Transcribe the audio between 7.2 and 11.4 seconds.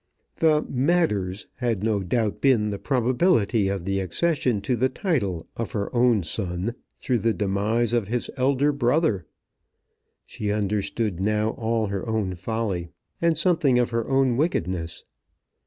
demise of his elder brother! She understood